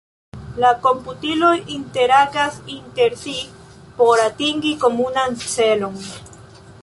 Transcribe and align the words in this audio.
La 0.61 0.69
komputiloj 0.85 1.51
interagas 1.75 2.57
inter 2.77 3.15
si 3.25 3.35
por 3.99 4.23
atingi 4.29 4.71
komunan 4.87 5.37
celon. 5.45 6.01